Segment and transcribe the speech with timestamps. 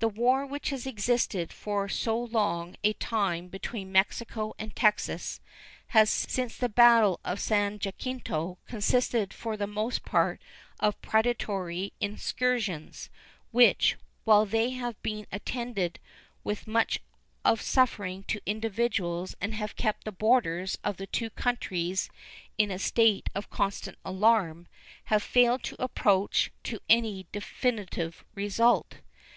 [0.00, 5.40] The war which has existed for so long a time between Mexico and Texas
[5.94, 10.42] has since the battle of San Jacinto consisted for the most part
[10.80, 13.08] of predatory incursions,
[13.52, 16.00] which, while they have been attended
[16.42, 16.98] with much
[17.44, 22.10] of suffering to individuals and have kept the borders of the two countries
[22.58, 24.66] in a state of constant alarm,
[25.04, 28.96] have failed to approach to any definitive result.